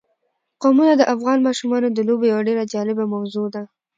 [0.61, 3.63] قومونه د افغان ماشومانو د لوبو یوه ډېره جالبه موضوع ده.